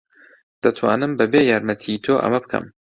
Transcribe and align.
دەتوانم 0.63 1.11
بەبێ 1.19 1.41
یارمەتیی 1.51 2.01
تۆ 2.03 2.13
ئەمە 2.21 2.39
بکەم. 2.43 2.65